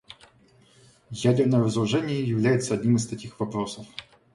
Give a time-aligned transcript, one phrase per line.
[1.11, 3.85] Ядерное разоружение является одним из таких вопросов.